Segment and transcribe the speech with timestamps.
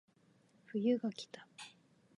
[0.65, 1.45] 冬がきた